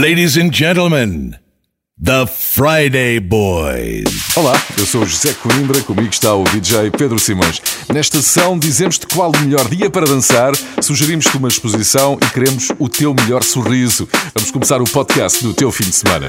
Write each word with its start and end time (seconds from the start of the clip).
Ladies 0.00 0.38
and 0.38 0.50
gentlemen, 0.50 1.36
the 2.02 2.26
Friday 2.26 3.20
Boys. 3.20 4.34
Olá, 4.34 4.54
eu 4.78 4.86
sou 4.86 5.02
o 5.02 5.06
José 5.06 5.34
Coimbra, 5.34 5.78
comigo 5.82 6.08
está 6.08 6.34
o 6.34 6.42
DJ 6.44 6.90
Pedro 6.90 7.18
Simões. 7.18 7.60
Nesta 7.92 8.16
sessão 8.16 8.58
dizemos-te 8.58 9.06
qual 9.06 9.30
o 9.30 9.40
melhor 9.40 9.68
dia 9.68 9.90
para 9.90 10.06
dançar, 10.06 10.52
sugerimos-te 10.80 11.36
uma 11.36 11.48
exposição 11.48 12.18
e 12.22 12.30
queremos 12.30 12.68
o 12.78 12.88
teu 12.88 13.12
melhor 13.12 13.44
sorriso. 13.44 14.08
Vamos 14.34 14.50
começar 14.50 14.80
o 14.80 14.90
podcast 14.90 15.44
do 15.44 15.52
teu 15.52 15.70
fim 15.70 15.84
de 15.84 15.96
semana. 15.96 16.28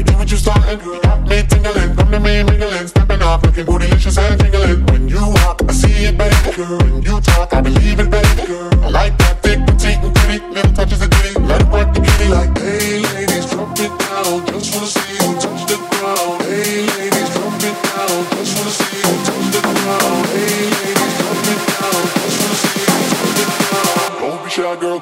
idea 0.00 0.16
what 0.16 0.30
you 0.30 0.36
starting? 0.36 0.78
Got 1.02 1.28
me 1.28 1.42
tingling, 1.42 1.94
come 1.96 2.10
to 2.10 2.20
me 2.20 2.42
mingling, 2.42 2.86
stepping 2.86 3.22
off, 3.22 3.42
looking 3.44 3.66
bootylicious 3.66 4.18
and 4.18 4.40
tingling. 4.40 4.86
When 4.86 5.08
you 5.08 5.20
walk, 5.20 5.60
I 5.68 5.72
see 5.72 6.04
it, 6.08 6.16
baby 6.16 6.56
girl. 6.56 6.78
When 6.78 7.02
you 7.02 7.20
talk, 7.20 7.52
I 7.52 7.60
believe 7.60 8.00
it, 8.00 8.10
baby 8.10 8.46
girl. 8.46 8.84
I 8.84 8.88
like 8.88 9.18
that 9.18 9.42
thick, 9.42 9.60
petite, 9.66 9.98
and 10.02 10.14
pretty, 10.14 10.44
little 10.54 10.72
touches 10.72 11.02
of 11.02 11.10
ditty. 11.10 11.38
Let 11.40 11.60
it 11.62 11.68
work 11.68 11.92
the 11.94 12.00
kitty 12.00 12.28
like, 12.28 12.56
hey 12.58 13.00
ladies, 13.14 13.50
drop 13.50 13.78
it 13.78 13.92
down. 14.00 14.46
Just 14.46 14.74
wanna 14.74 14.86
see 14.86 15.14
you 15.20 15.39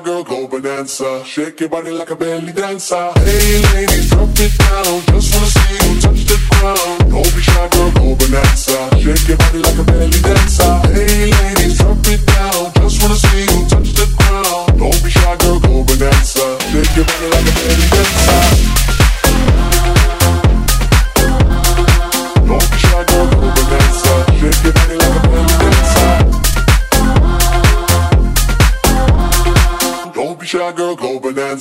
Girl, 0.00 0.24
go 0.24 0.46
bonanza. 0.46 1.24
Shake 1.24 1.60
your 1.60 1.68
body 1.68 1.90
like 1.90 2.10
a 2.10 2.16
belly 2.16 2.52
dancer. 2.52 3.12
Hey 3.16 3.62
ladies, 3.74 4.10
drop 4.10 4.28
it 4.34 4.58
down. 4.58 5.07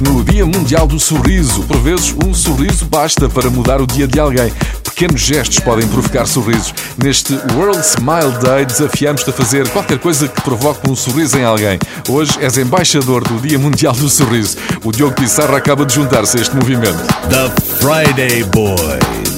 No 0.00 0.22
Dia 0.22 0.44
Mundial 0.44 0.86
do 0.86 1.00
Sorriso. 1.00 1.62
Por 1.62 1.78
vezes, 1.78 2.14
um 2.22 2.34
sorriso 2.34 2.84
basta 2.84 3.30
para 3.30 3.48
mudar 3.48 3.80
o 3.80 3.86
dia 3.86 4.06
de 4.06 4.20
alguém. 4.20 4.52
Pequenos 4.84 5.20
gestos 5.20 5.58
podem 5.60 5.88
provocar 5.88 6.26
sorrisos. 6.26 6.74
Neste 7.02 7.32
World 7.54 7.80
Smile 7.80 8.32
Day, 8.42 8.66
desafiamos-te 8.66 9.30
a 9.30 9.32
fazer 9.32 9.66
qualquer 9.68 9.98
coisa 9.98 10.28
que 10.28 10.42
provoque 10.42 10.90
um 10.90 10.94
sorriso 10.94 11.38
em 11.38 11.44
alguém. 11.44 11.78
Hoje 12.08 12.32
és 12.40 12.58
embaixador 12.58 13.26
do 13.26 13.40
Dia 13.40 13.58
Mundial 13.58 13.94
do 13.94 14.08
Sorriso. 14.10 14.58
O 14.84 14.92
Diogo 14.92 15.14
Pissarra 15.14 15.56
acaba 15.56 15.86
de 15.86 15.94
juntar-se 15.94 16.36
a 16.36 16.40
este 16.42 16.54
movimento. 16.54 17.02
The 17.30 17.50
Friday 17.78 18.44
Boys. 18.44 19.36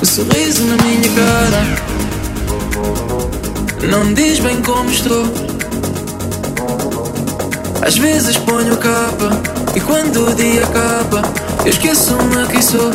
O 0.00 0.06
sorriso 0.06 0.64
na 0.64 0.76
minha 0.84 1.08
cara 1.14 1.76
Não 3.88 4.12
diz 4.14 4.38
bem 4.40 4.60
como 4.62 4.90
estou 4.90 5.51
Às 7.84 7.98
vezes 7.98 8.36
ponho 8.38 8.76
capa 8.76 9.30
E 9.74 9.80
quando 9.80 10.28
o 10.28 10.34
dia 10.34 10.62
acaba 10.62 11.22
Eu 11.64 11.70
esqueço-me 11.70 12.46
quem 12.46 12.62
sou. 12.62 12.90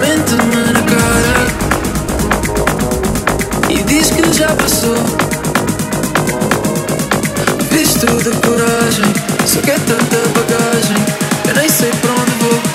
Mente-me 0.00 0.72
na 0.72 0.82
cara 0.82 1.46
E 3.70 3.82
diz 3.84 4.10
que 4.10 4.32
já 4.32 4.48
passou. 4.48 4.96
Visto 7.70 8.06
de 8.06 8.30
coragem 8.44 9.14
Só 9.46 9.60
que 9.60 9.70
é 9.70 9.78
tanta 9.78 10.16
bagagem 10.34 10.96
Eu 11.48 11.54
nem 11.54 11.68
sei 11.68 11.90
para 12.02 12.10
onde 12.10 12.32
vou 12.40 12.67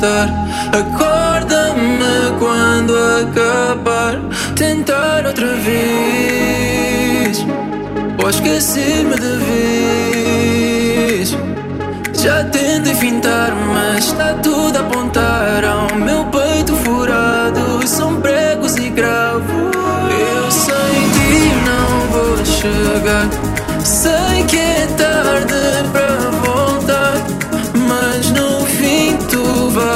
estar. 0.00 0.28
Acorda-me 0.72 2.32
quando 2.38 2.94
acabar. 3.22 4.18
Tentar 4.56 5.26
outra 5.26 5.54
vez. 5.56 7.44
Ou 8.22 8.30
esquecer-me 8.30 9.14
de 9.16 9.36
vez. 9.44 11.36
Já 12.14 12.44
tentei 12.44 12.94
fintar, 12.94 13.52
mas 13.74 14.06
está 14.06 14.34
tudo 14.42 14.76
a 14.76 14.80
apontar 14.80 15.64
ao 15.64 15.94
meu 15.98 16.24
peito 16.26 16.74
furado. 16.76 17.86
São 17.86 18.20
pregos 18.20 18.76
e 18.76 18.88
gravos. 18.90 19.76
Eu 20.10 20.50
sem 20.50 21.10
ti 21.14 21.52
não 21.66 22.08
vou 22.12 22.44
chegar. 22.44 23.59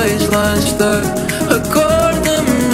vais 0.05 0.29
lá 0.29 0.55
estar. 0.59 1.01
Acorda-me 1.49 2.69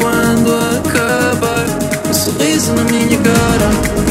quando 0.00 0.52
acabar. 0.76 1.64
Um 2.08 2.12
sorriso 2.12 2.74
na 2.74 2.84
minha 2.84 3.18
cara. 3.18 4.03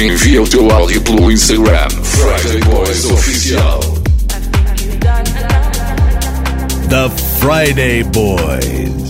Envie 0.00 0.38
o 0.38 0.46
teu 0.46 0.70
áudio 0.70 1.02
pelo 1.02 1.32
Instagram 1.32 1.88
Friday 2.04 2.60
Boys 2.60 3.04
Oficial. 3.06 3.80
The 6.88 7.10
Friday 7.40 8.04
Boys. 8.04 9.07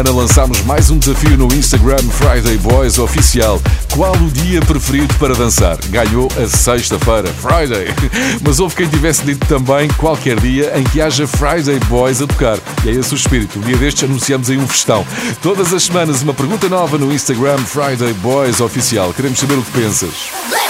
Semana 0.00 0.12
lançámos 0.12 0.62
mais 0.62 0.90
um 0.90 0.98
desafio 0.98 1.36
no 1.36 1.46
Instagram 1.54 1.98
Friday 1.98 2.56
Boys 2.58 2.98
Oficial. 2.98 3.60
Qual 3.92 4.14
o 4.14 4.30
dia 4.30 4.60
preferido 4.62 5.12
para 5.14 5.34
dançar? 5.34 5.76
Ganhou 5.88 6.26
a 6.42 6.48
sexta-feira, 6.48 7.28
Friday. 7.28 7.88
Mas 8.42 8.60
houve 8.60 8.76
quem 8.76 8.88
tivesse 8.88 9.22
dito 9.24 9.46
também 9.46 9.88
qualquer 9.98 10.40
dia 10.40 10.72
em 10.78 10.84
que 10.84 11.02
haja 11.02 11.26
Friday 11.26 11.78
Boys 11.80 12.22
a 12.22 12.26
tocar. 12.26 12.58
E 12.84 12.88
é 12.88 12.92
esse 12.92 13.12
o 13.12 13.16
espírito. 13.16 13.58
Um 13.58 13.62
dia 13.62 13.76
destes 13.76 14.04
anunciamos 14.04 14.48
aí 14.48 14.56
um 14.56 14.66
festão. 14.66 15.04
Todas 15.42 15.74
as 15.74 15.82
semanas 15.82 16.22
uma 16.22 16.32
pergunta 16.32 16.66
nova 16.66 16.96
no 16.96 17.12
Instagram 17.12 17.58
Friday 17.58 18.14
Boys 18.14 18.60
Oficial. 18.60 19.12
Queremos 19.12 19.38
saber 19.38 19.58
o 19.58 19.62
que 19.62 19.72
pensas. 19.72 20.69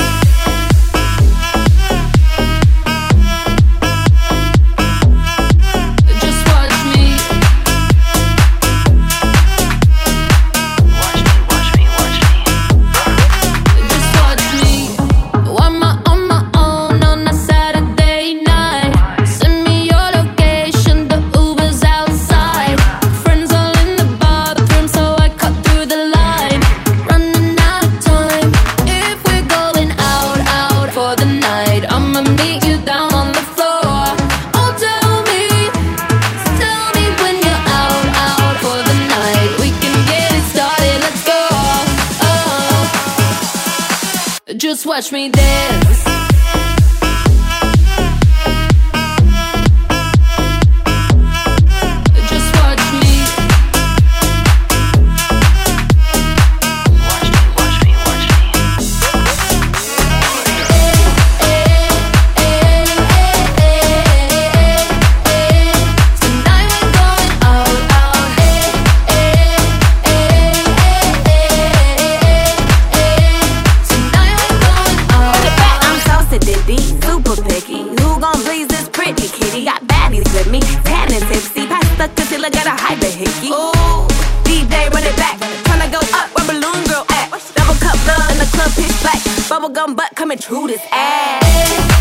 bubblegum 89.61 89.95
butt 89.95 90.15
coming 90.15 90.37
through 90.37 90.67
this 90.67 90.81
ass. 90.91 92.00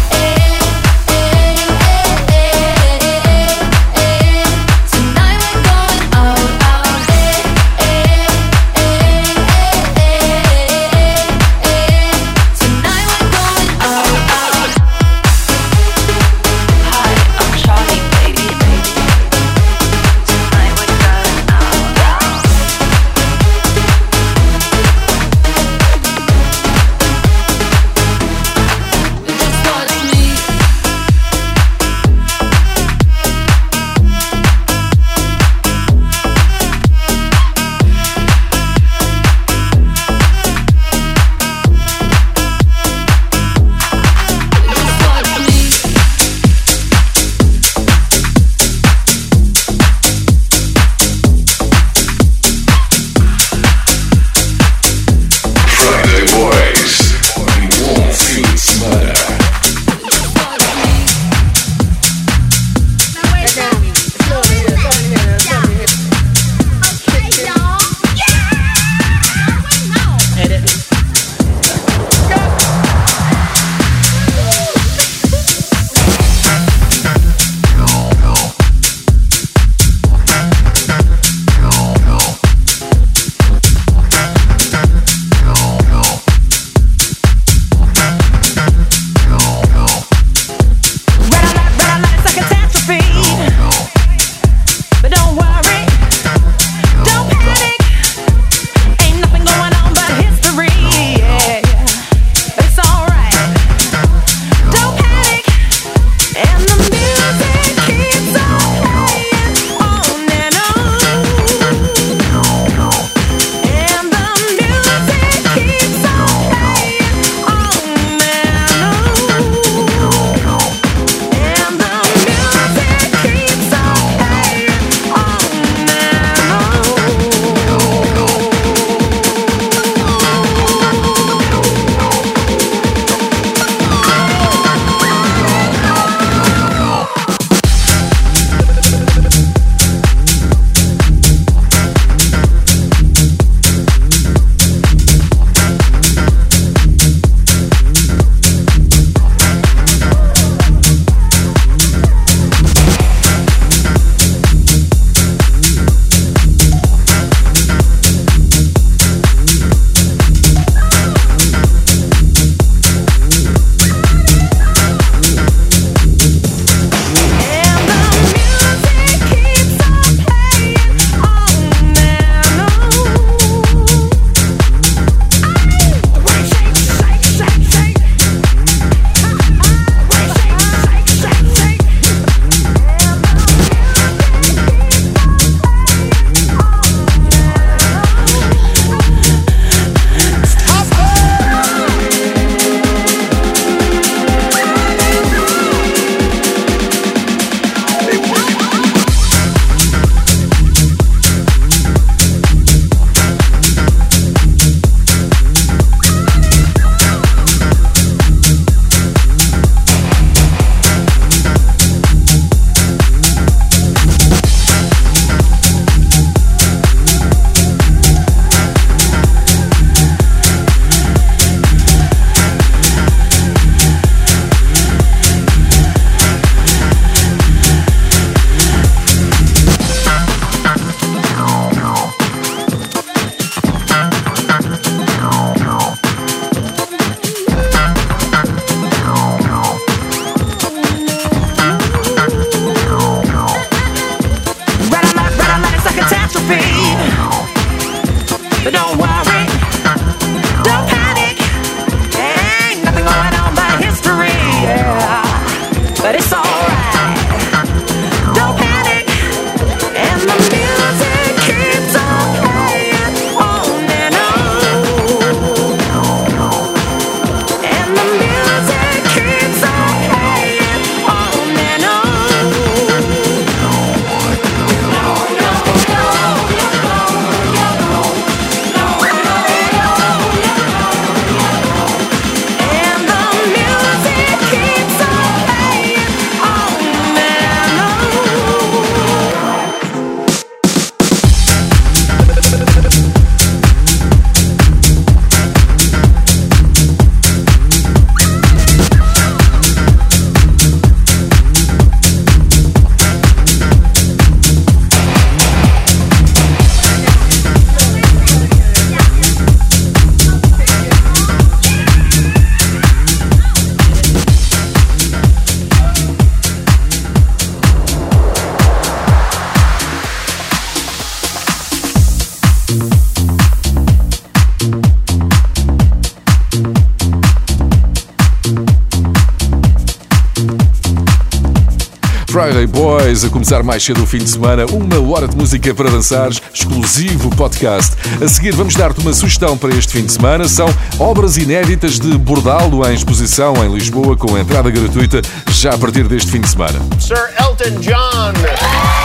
Boys, 333.11 333.25
a 333.25 333.29
começar 333.29 333.63
mais 333.65 333.83
cedo 333.83 334.05
o 334.05 334.07
fim 334.07 334.19
de 334.19 334.31
semana, 334.31 334.65
uma 334.67 335.01
hora 335.13 335.27
de 335.27 335.37
música 335.37 335.75
para 335.75 335.91
dançares, 335.91 336.41
exclusivo 336.55 337.29
podcast. 337.31 337.97
A 338.23 338.29
seguir 338.29 338.55
vamos 338.55 338.75
dar-te 338.75 339.01
uma 339.01 339.13
sugestão 339.13 339.59
para 339.59 339.75
este 339.75 339.95
fim 339.95 340.05
de 340.05 340.13
semana, 340.13 340.47
são 340.47 340.73
obras 340.97 341.37
inéditas 341.37 341.99
de 341.99 342.17
Bordalo 342.17 342.89
em 342.89 342.95
exposição 342.95 343.55
em 343.65 343.75
Lisboa 343.75 344.17
com 344.17 344.39
entrada 344.39 344.71
gratuita 344.71 345.23
já 345.51 345.75
a 345.75 345.79
partir 345.79 346.07
deste 346.07 346.31
fim 346.31 346.41
de 346.41 346.51
semana. 346.51 346.79
Sir 347.01 347.35
Elton 347.41 347.81
John. 347.81 349.00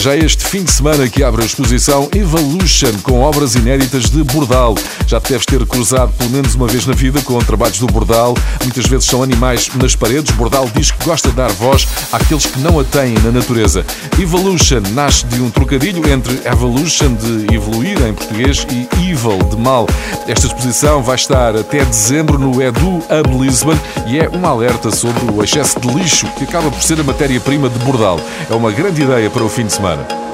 Já 0.00 0.16
este 0.16 0.46
fim 0.46 0.64
de 0.64 0.70
semana 0.72 1.06
que 1.08 1.22
abre 1.22 1.42
a 1.42 1.44
exposição 1.44 2.08
Evolution 2.14 2.92
com 3.02 3.20
obras 3.20 3.54
inéditas 3.54 4.08
de 4.08 4.24
Bordal. 4.24 4.74
Já 5.06 5.18
deves 5.18 5.44
ter 5.44 5.66
cruzado 5.66 6.10
pelo 6.16 6.30
menos 6.30 6.54
uma 6.54 6.66
vez 6.66 6.86
na 6.86 6.94
vida 6.94 7.20
com 7.20 7.38
trabalhos 7.40 7.78
do 7.78 7.86
Bordal. 7.86 8.34
Muitas 8.62 8.86
vezes 8.86 9.04
são 9.04 9.22
animais 9.22 9.68
nas 9.74 9.94
paredes. 9.94 10.34
Bordal 10.34 10.70
diz 10.74 10.90
que 10.90 11.04
gosta 11.04 11.28
de 11.28 11.34
dar 11.34 11.52
voz 11.52 11.86
àqueles 12.12 12.46
que 12.46 12.58
não 12.60 12.80
a 12.80 12.84
têm 12.84 13.12
na 13.22 13.30
natureza. 13.30 13.84
Evolution 14.18 14.80
nasce 14.92 15.26
de 15.26 15.42
um 15.42 15.50
trocadilho 15.50 16.08
entre 16.10 16.40
evolution, 16.46 17.14
de 17.14 17.54
evoluir 17.54 18.00
em 18.06 18.14
português, 18.14 18.66
e 18.70 19.10
evil, 19.10 19.38
de 19.50 19.56
mal. 19.56 19.86
Esta 20.26 20.46
exposição 20.46 21.02
vai 21.02 21.16
estar 21.16 21.54
até 21.54 21.84
dezembro 21.84 22.38
no 22.38 22.62
Edu 22.62 23.00
Hub 23.10 23.44
Lisbon 23.44 23.76
e 24.06 24.18
é 24.18 24.30
um 24.30 24.46
alerta 24.46 24.90
sobre 24.90 25.30
o 25.30 25.44
excesso 25.44 25.78
de 25.78 25.88
lixo 25.88 26.26
que 26.38 26.44
acaba 26.44 26.70
por 26.70 26.82
ser 26.82 26.98
a 26.98 27.04
matéria-prima 27.04 27.68
de 27.68 27.78
Bordal. 27.80 28.18
É 28.48 28.54
uma 28.54 28.70
grande 28.70 29.02
ideia 29.02 29.28
para 29.28 29.44
o 29.44 29.48
fim 29.48 29.66
de 29.66 29.74
semana. 29.74 29.89
var. 29.98 30.29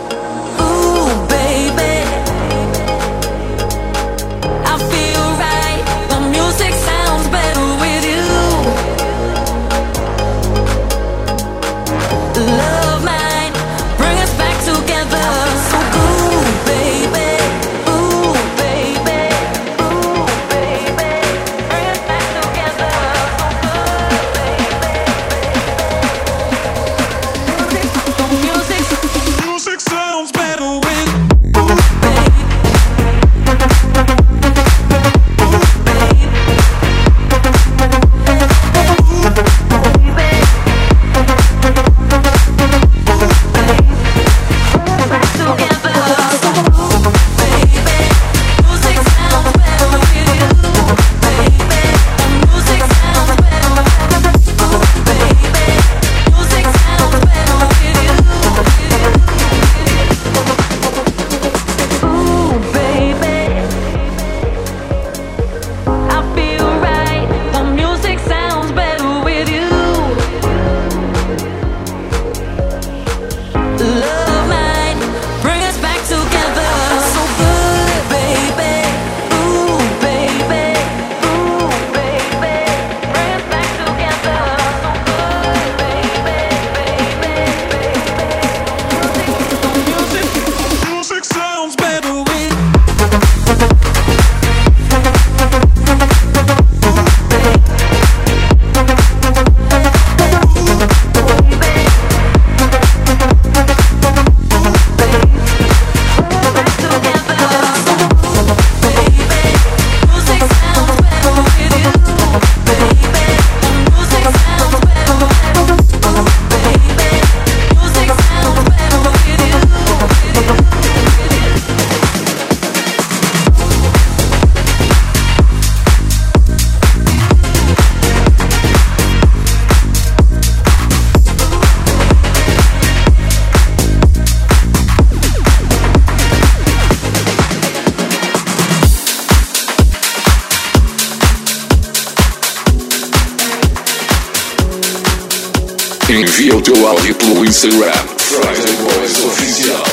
Envia 146.66 146.72
o 146.72 146.74
teu 146.74 146.88
áudio 146.88 147.14
pelo 147.14 147.44
Instagram. 147.44 147.92
Friday 148.18 148.76
Boys 148.82 149.24
Oficial. 149.24 149.84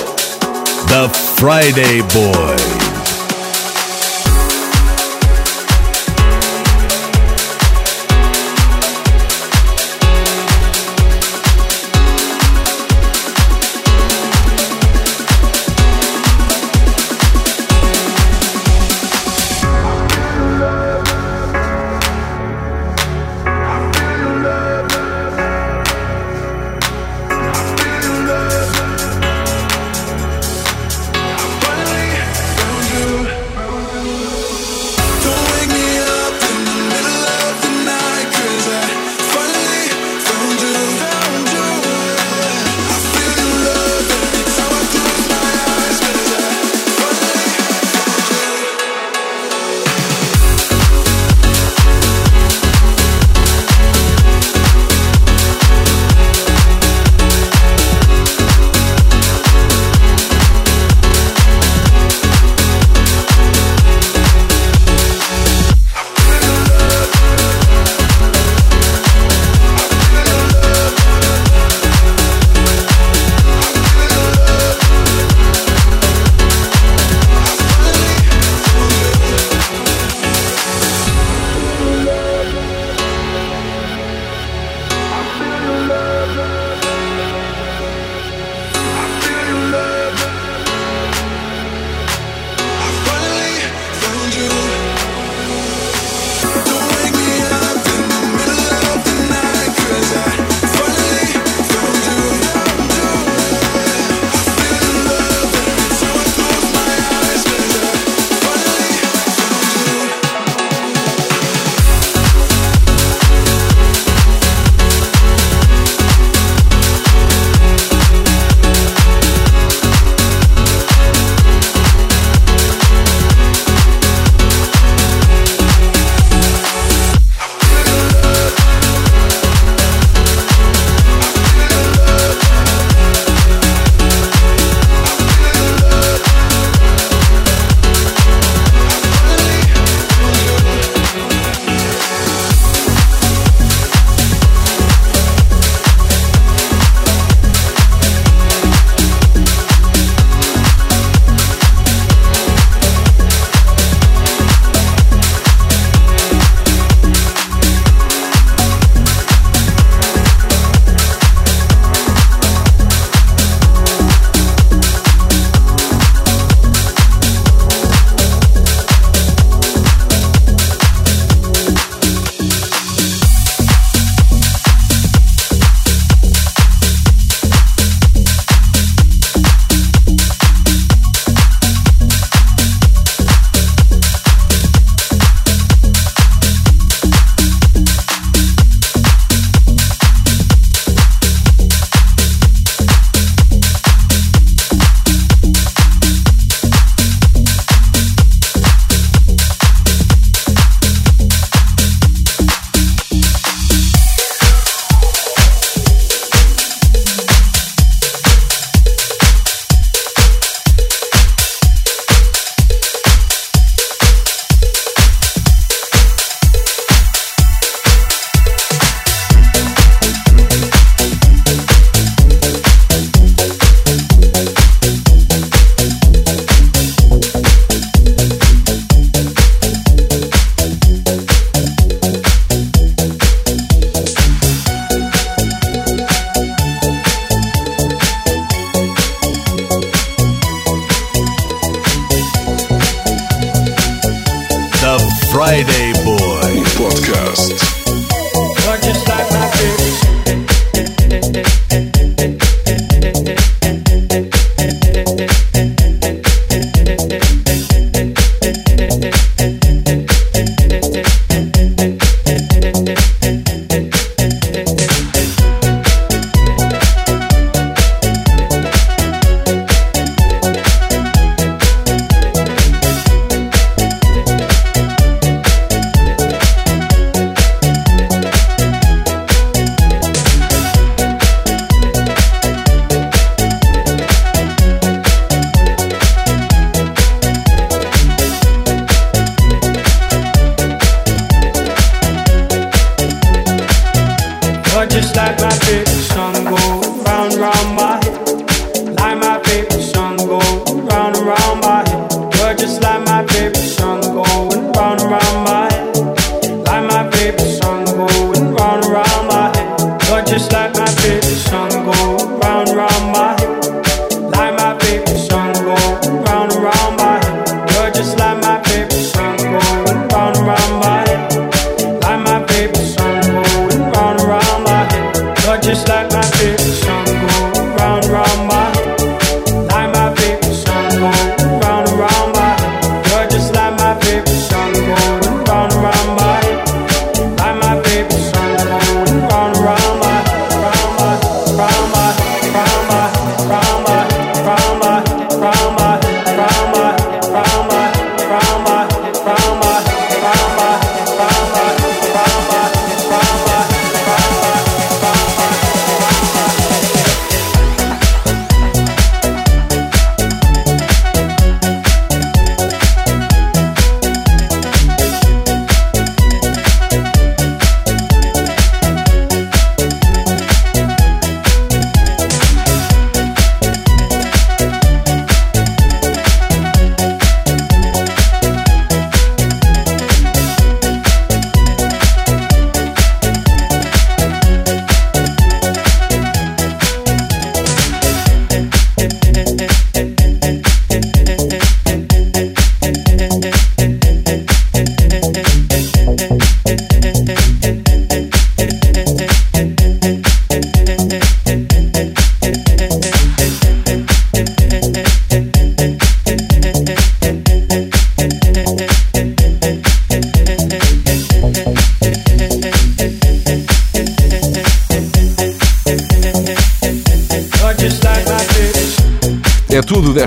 The 0.88 1.10
Friday 1.36 2.02
Boys. 2.14 2.83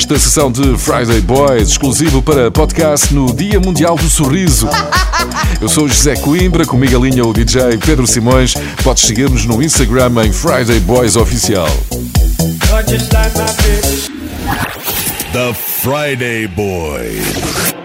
esta 0.07 0.19
sessão 0.21 0.53
de 0.53 0.79
Friday 0.79 1.21
Boys, 1.21 1.71
exclusivo 1.71 2.23
para 2.23 2.49
podcast 2.49 3.13
no 3.13 3.35
Dia 3.35 3.59
Mundial 3.59 3.97
do 3.97 4.09
Sorriso. 4.09 4.69
Eu 5.61 5.69
sou 5.69 5.89
José 5.89 6.15
Coimbra, 6.15 6.65
comigo 6.65 6.97
a 6.97 7.01
linha 7.01 7.25
o 7.25 7.33
DJ 7.33 7.77
Pedro 7.85 8.07
Simões. 8.07 8.55
Podes 8.85 9.03
seguir-nos 9.03 9.45
no 9.47 9.61
Instagram 9.61 10.13
em 10.25 10.33
Friday 10.33 10.79
Boys 10.79 11.17
Oficial. 11.17 11.69
The 15.33 15.55
Friday 15.55 16.47
Boys. 16.47 17.76